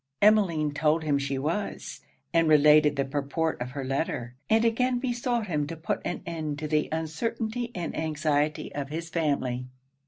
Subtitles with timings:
[0.19, 2.01] Emmeline told him she was,
[2.33, 6.57] and related the purport of her letter, and again besought him to put an end
[6.57, 9.67] to the uncertainty and anxiety of his family.